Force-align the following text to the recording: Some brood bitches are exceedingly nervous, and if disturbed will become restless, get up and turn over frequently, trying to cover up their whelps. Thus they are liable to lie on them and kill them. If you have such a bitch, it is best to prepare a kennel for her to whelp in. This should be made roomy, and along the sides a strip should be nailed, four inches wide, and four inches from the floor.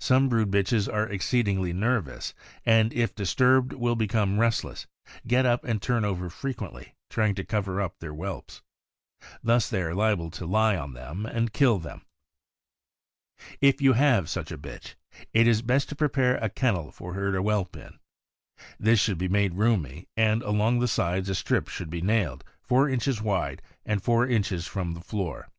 Some 0.00 0.28
brood 0.28 0.50
bitches 0.50 0.92
are 0.92 1.06
exceedingly 1.08 1.72
nervous, 1.72 2.34
and 2.66 2.92
if 2.92 3.14
disturbed 3.14 3.72
will 3.72 3.94
become 3.94 4.40
restless, 4.40 4.88
get 5.24 5.46
up 5.46 5.62
and 5.62 5.80
turn 5.80 6.04
over 6.04 6.28
frequently, 6.30 6.96
trying 7.08 7.36
to 7.36 7.44
cover 7.44 7.80
up 7.80 8.00
their 8.00 8.10
whelps. 8.10 8.60
Thus 9.40 9.70
they 9.70 9.80
are 9.82 9.94
liable 9.94 10.32
to 10.32 10.46
lie 10.46 10.76
on 10.76 10.94
them 10.94 11.26
and 11.26 11.52
kill 11.52 11.78
them. 11.78 12.02
If 13.60 13.80
you 13.80 13.92
have 13.92 14.28
such 14.28 14.50
a 14.50 14.58
bitch, 14.58 14.96
it 15.32 15.46
is 15.46 15.62
best 15.62 15.88
to 15.90 15.94
prepare 15.94 16.38
a 16.38 16.48
kennel 16.48 16.90
for 16.90 17.14
her 17.14 17.30
to 17.30 17.40
whelp 17.40 17.76
in. 17.76 18.00
This 18.80 18.98
should 18.98 19.18
be 19.18 19.28
made 19.28 19.54
roomy, 19.54 20.08
and 20.16 20.42
along 20.42 20.80
the 20.80 20.88
sides 20.88 21.28
a 21.28 21.36
strip 21.36 21.68
should 21.68 21.88
be 21.88 22.02
nailed, 22.02 22.42
four 22.64 22.88
inches 22.88 23.22
wide, 23.22 23.62
and 23.86 24.02
four 24.02 24.26
inches 24.26 24.66
from 24.66 24.94
the 24.94 25.00
floor. 25.00 25.50